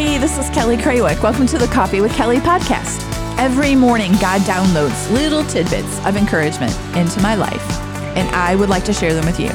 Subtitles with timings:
[0.00, 1.22] Hey, this is Kelly Craywick.
[1.22, 3.06] Welcome to the Coffee with Kelly podcast.
[3.38, 7.70] Every morning, God downloads little tidbits of encouragement into my life,
[8.16, 9.50] and I would like to share them with you.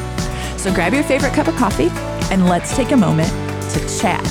[0.59, 1.89] So grab your favorite cup of coffee
[2.31, 3.27] and let's take a moment
[3.71, 4.23] to chat.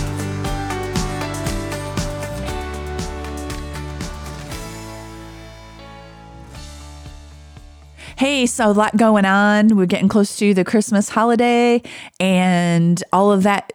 [8.16, 9.76] Hey, so a lot going on.
[9.76, 11.82] We're getting close to the Christmas holiday
[12.20, 13.72] and all of that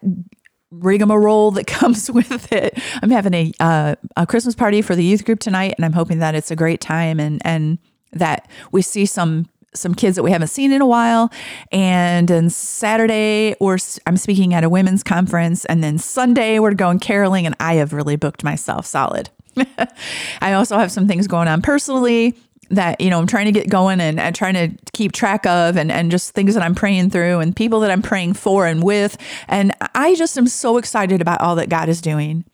[0.71, 2.77] rigmarole that comes with it.
[3.01, 6.19] I'm having a uh, a Christmas party for the youth group tonight, and I'm hoping
[6.19, 7.77] that it's a great time and and
[8.11, 11.31] that we see some some kids that we haven't seen in a while.
[11.71, 16.99] And then Saturday, or I'm speaking at a women's conference, and then Sunday we're going
[16.99, 19.29] caroling, and I have really booked myself solid.
[20.41, 22.37] I also have some things going on personally
[22.69, 25.77] that you know I'm trying to get going and, and trying to keep track of
[25.77, 28.83] and and just things that I'm praying through and people that I'm praying for and
[28.83, 29.17] with
[29.47, 32.45] and I just am so excited about all that God is doing.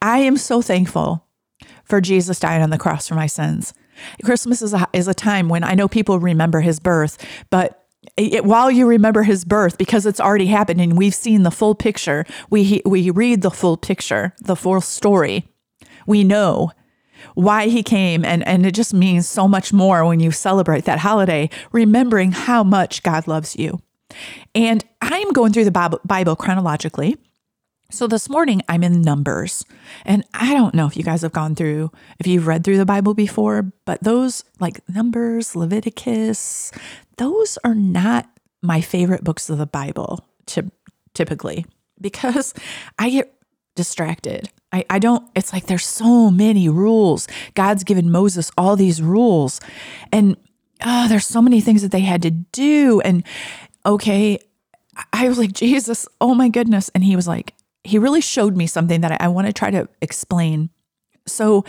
[0.00, 1.26] I am so thankful
[1.84, 3.74] for Jesus dying on the cross for my sins.
[4.24, 7.84] Christmas is a, is a time when I know people remember his birth, but
[8.16, 11.74] it, while you remember his birth, because it's already happened and we've seen the full
[11.74, 15.48] picture, we we read the full picture, the full story.
[16.06, 16.72] We know
[17.34, 20.98] why he came and and it just means so much more when you celebrate that
[20.98, 23.80] holiday remembering how much God loves you.
[24.54, 27.16] And I'm going through the Bible chronologically.
[27.90, 29.64] So this morning I'm in Numbers.
[30.04, 32.86] And I don't know if you guys have gone through, if you've read through the
[32.86, 36.72] Bible before, but those like Numbers, Leviticus,
[37.18, 38.28] those are not
[38.62, 40.26] my favorite books of the Bible
[41.14, 41.66] typically
[42.00, 42.54] because
[42.98, 43.34] I get
[43.76, 44.48] distracted.
[44.74, 47.28] I, I don't, it's like there's so many rules.
[47.54, 49.60] God's given Moses all these rules.
[50.10, 50.36] And
[50.84, 53.00] oh, there's so many things that they had to do.
[53.04, 53.22] And
[53.86, 54.40] okay,
[55.12, 56.90] I was like, Jesus, oh my goodness.
[56.92, 57.54] And he was like,
[57.84, 60.70] he really showed me something that I, I want to try to explain.
[61.24, 61.64] So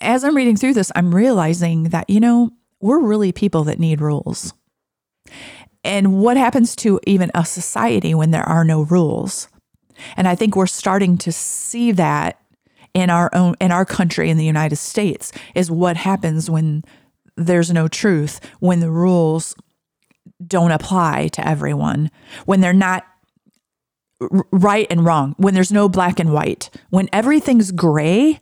[0.00, 4.00] as I'm reading through this, I'm realizing that, you know, we're really people that need
[4.00, 4.54] rules.
[5.84, 9.48] And what happens to even a society when there are no rules?
[10.16, 12.40] And I think we're starting to see that
[12.94, 16.84] in our own in our country in the United States is what happens when
[17.36, 19.54] there's no truth, when the rules
[20.44, 22.10] don't apply to everyone,
[22.46, 23.06] when they're not
[24.50, 28.40] right and wrong, when there's no black and white, when everything's gray,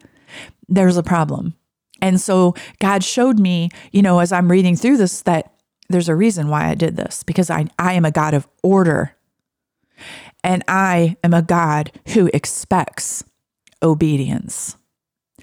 [0.68, 1.54] there's a problem.
[2.00, 5.52] And so God showed me, you know, as I'm reading through this, that
[5.88, 9.12] there's a reason why I did this because I, I am a God of order.
[10.44, 13.24] And I am a God who expects
[13.86, 14.76] obedience.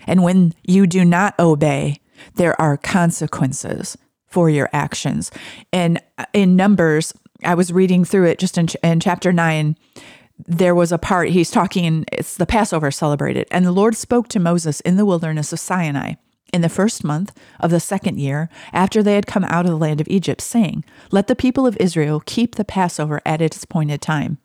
[0.06, 1.98] And when you do not obey,
[2.36, 5.32] there are consequences for your actions.
[5.72, 9.76] And uh, in Numbers, I was reading through it just in, in chapter 9
[10.48, 14.40] there was a part he's talking it's the passover celebrated and the lord spoke to
[14.40, 16.14] moses in the wilderness of sinai
[16.52, 19.78] in the first month of the second year after they had come out of the
[19.78, 24.02] land of egypt saying let the people of israel keep the passover at its appointed
[24.02, 24.40] time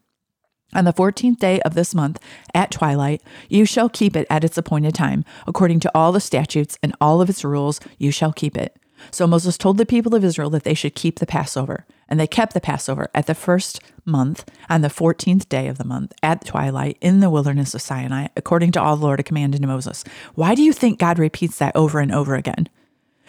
[0.74, 2.18] on the fourteenth day of this month,
[2.54, 5.24] at twilight, you shall keep it at its appointed time.
[5.46, 8.76] According to all the statutes and all of its rules, you shall keep it.
[9.10, 11.86] So Moses told the people of Israel that they should keep the Passover.
[12.10, 15.84] And they kept the Passover at the first month, on the fourteenth day of the
[15.84, 19.60] month, at twilight, in the wilderness of Sinai, according to all the Lord had commanded
[19.60, 20.04] to Moses.
[20.34, 22.68] Why do you think God repeats that over and over again?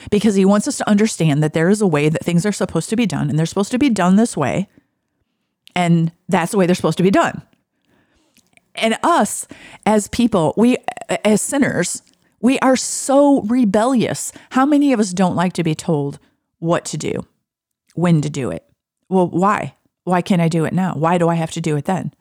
[0.09, 2.89] Because he wants us to understand that there is a way that things are supposed
[2.89, 4.69] to be done, and they're supposed to be done this way
[5.79, 7.41] and that's the way they're supposed to be done.
[8.75, 9.47] And us
[9.85, 10.78] as people, we
[11.23, 12.03] as sinners,
[12.41, 14.34] we are so rebellious.
[14.51, 16.19] How many of us don't like to be told
[16.59, 17.25] what to do,
[17.95, 18.66] when to do it?
[19.07, 19.75] Well, why?
[20.03, 20.94] Why can't I do it now?
[20.95, 22.13] Why do I have to do it then?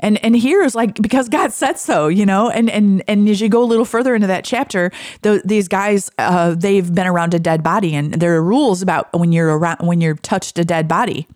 [0.00, 2.50] And and here is like because God said so, you know.
[2.50, 4.90] And and and as you go a little further into that chapter,
[5.22, 9.12] the, these guys uh, they've been around a dead body, and there are rules about
[9.12, 11.26] when you're around when you're touched a dead body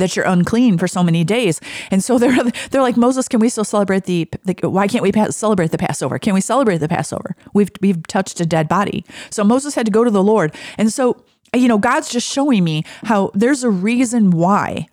[0.00, 1.60] that you're unclean for so many days.
[1.90, 2.36] And so they're
[2.70, 5.78] they're like Moses, can we still celebrate the, the why can't we pass, celebrate the
[5.78, 6.18] Passover?
[6.18, 7.36] Can we celebrate the Passover?
[7.54, 9.04] We've we've touched a dead body.
[9.30, 10.54] So Moses had to go to the Lord.
[10.76, 11.24] And so
[11.54, 14.86] you know, God's just showing me how there's a reason why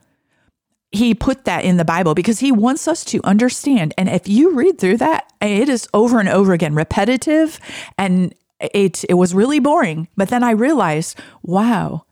[0.92, 3.94] he put that in the Bible because he wants us to understand.
[3.98, 7.60] And if you read through that, it is over and over again repetitive
[7.98, 10.08] and it it was really boring.
[10.16, 12.06] But then I realized, wow,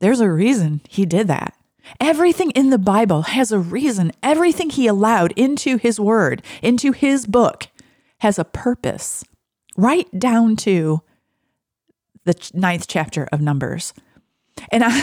[0.00, 1.54] there's a reason he did that.
[2.00, 4.12] Everything in the Bible has a reason.
[4.22, 7.68] Everything he allowed into his word, into his book,
[8.18, 9.24] has a purpose,
[9.76, 11.02] right down to
[12.24, 13.94] the ninth chapter of Numbers.
[14.70, 15.02] And I,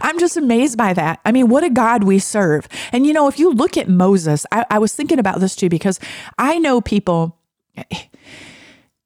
[0.00, 1.20] I'm just amazed by that.
[1.24, 2.68] I mean, what a God we serve.
[2.92, 5.68] And you know, if you look at Moses, I, I was thinking about this too,
[5.68, 6.00] because
[6.38, 7.38] I know people,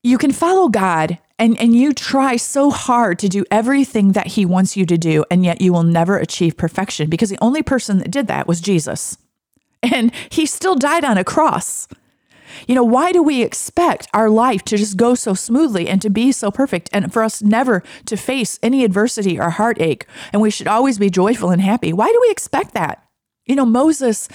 [0.02, 4.46] you can follow God and, and you try so hard to do everything that he
[4.46, 7.98] wants you to do, and yet you will never achieve perfection because the only person
[7.98, 9.18] that did that was Jesus.
[9.82, 11.88] And he still died on a cross.
[12.66, 16.08] You know, why do we expect our life to just go so smoothly and to
[16.08, 20.06] be so perfect and for us never to face any adversity or heartache?
[20.32, 21.92] And we should always be joyful and happy.
[21.92, 23.03] Why do we expect that?
[23.46, 24.26] You know, Moses,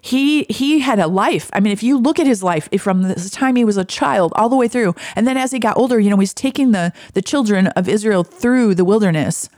[0.00, 1.50] he he had a life.
[1.52, 4.32] I mean, if you look at his life from the time he was a child
[4.34, 6.92] all the way through, and then as he got older, you know, he's taking the
[7.14, 9.48] the children of Israel through the wilderness,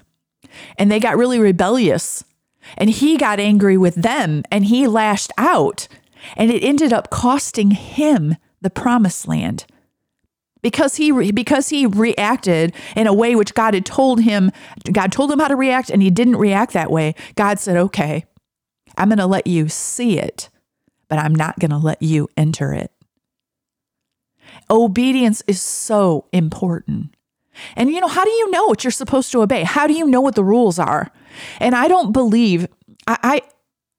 [0.77, 2.23] and they got really rebellious,
[2.77, 5.89] and he got angry with them, and he lashed out,
[6.37, 9.65] and it ended up costing him the promised land
[10.61, 14.51] because he because he reacted in a way which God had told him
[14.93, 18.25] God told him how to react and he didn't react that way God said okay
[18.99, 20.50] I'm going to let you see it
[21.09, 22.93] but I'm not going to let you enter it
[24.71, 27.15] obedience is so important
[27.77, 30.06] and you know how do you know what you're supposed to obey how do you
[30.06, 31.11] know what the rules are
[31.61, 32.67] and I don't believe
[33.06, 33.43] I, I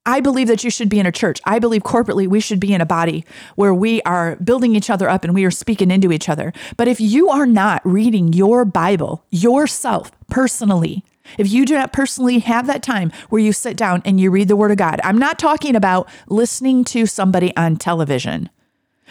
[0.06, 1.40] I believe that you should be in a church.
[1.46, 3.25] I believe corporately we should be in a body
[3.56, 6.51] where we are building each other up and we are speaking into each other.
[6.78, 11.04] But if you are not reading your Bible yourself personally,
[11.38, 14.48] if you do not personally have that time where you sit down and you read
[14.48, 18.50] the Word of God, I'm not talking about listening to somebody on television.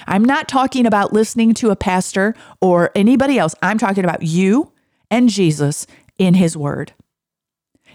[0.06, 3.54] I'm not talking about listening to a pastor or anybody else.
[3.62, 4.72] I'm talking about you
[5.10, 5.86] and Jesus
[6.18, 6.92] in His Word.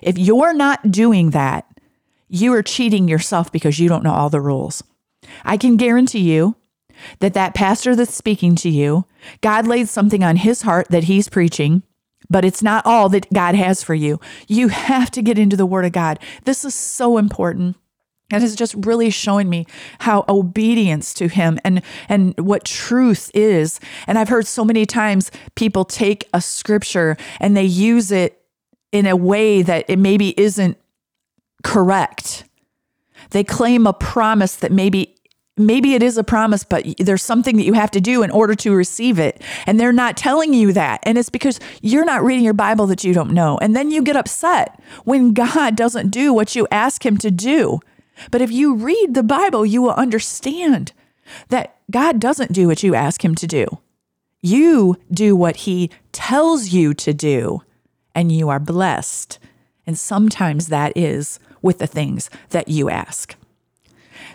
[0.01, 1.65] If you're not doing that,
[2.27, 4.83] you are cheating yourself because you don't know all the rules.
[5.45, 6.55] I can guarantee you
[7.19, 9.05] that that pastor that's speaking to you,
[9.41, 11.83] God laid something on his heart that he's preaching,
[12.29, 14.19] but it's not all that God has for you.
[14.47, 16.19] You have to get into the word of God.
[16.45, 17.77] This is so important.
[18.31, 19.67] And it's just really showing me
[19.99, 23.79] how obedience to him and and what truth is.
[24.07, 28.41] And I've heard so many times people take a scripture and they use it
[28.91, 30.77] in a way that it maybe isn't
[31.63, 32.45] correct.
[33.31, 35.12] They claim a promise that maybe
[35.57, 38.55] maybe it is a promise but there's something that you have to do in order
[38.55, 39.41] to receive it.
[39.65, 41.01] And they're not telling you that.
[41.03, 43.57] And it's because you're not reading your bible that you don't know.
[43.61, 47.79] And then you get upset when god doesn't do what you ask him to do.
[48.31, 50.93] But if you read the bible you will understand
[51.49, 53.79] that god doesn't do what you ask him to do.
[54.41, 57.61] You do what he tells you to do
[58.13, 59.39] and you are blessed.
[59.85, 63.35] And sometimes that is with the things that you ask.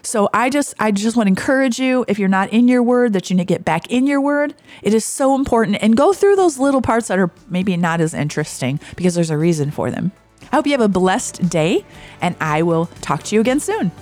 [0.02, 3.12] So I just I just want to encourage you if you're not in your word
[3.12, 4.54] that you need to get back in your word.
[4.82, 8.14] It is so important and go through those little parts that are maybe not as
[8.14, 10.12] interesting because there's a reason for them.
[10.52, 11.84] I hope you have a blessed day
[12.20, 13.92] and I will talk to you again soon.